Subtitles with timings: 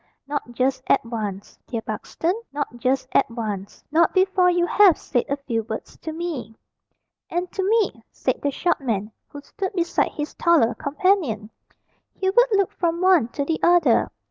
[0.25, 3.83] "Not just at once, dear Buxton, not just at once.
[3.91, 6.55] Not before you have said a few words to me."
[7.29, 11.51] "And to me," said the short man, who stood beside his taller companion.
[12.15, 14.09] Hubert looked from one to the other.